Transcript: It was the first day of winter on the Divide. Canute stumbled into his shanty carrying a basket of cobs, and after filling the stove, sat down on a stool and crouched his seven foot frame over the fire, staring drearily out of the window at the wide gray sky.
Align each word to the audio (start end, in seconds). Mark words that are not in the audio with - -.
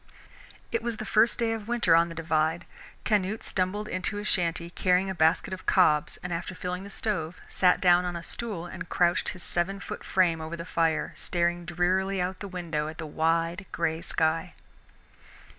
It 0.71 0.81
was 0.81 0.97
the 0.97 1.05
first 1.05 1.37
day 1.37 1.53
of 1.53 1.67
winter 1.67 1.95
on 1.95 2.09
the 2.09 2.15
Divide. 2.15 2.65
Canute 3.05 3.43
stumbled 3.43 3.87
into 3.87 4.17
his 4.17 4.27
shanty 4.27 4.71
carrying 4.71 5.11
a 5.11 5.13
basket 5.13 5.53
of 5.53 5.67
cobs, 5.67 6.17
and 6.23 6.33
after 6.33 6.55
filling 6.55 6.83
the 6.83 6.89
stove, 6.89 7.39
sat 7.51 7.79
down 7.79 8.03
on 8.03 8.15
a 8.15 8.23
stool 8.23 8.65
and 8.65 8.89
crouched 8.89 9.29
his 9.29 9.43
seven 9.43 9.79
foot 9.79 10.03
frame 10.03 10.41
over 10.41 10.57
the 10.57 10.65
fire, 10.65 11.13
staring 11.15 11.65
drearily 11.65 12.19
out 12.19 12.31
of 12.37 12.39
the 12.39 12.47
window 12.47 12.87
at 12.87 12.97
the 12.97 13.05
wide 13.05 13.67
gray 13.71 14.01
sky. 14.01 14.55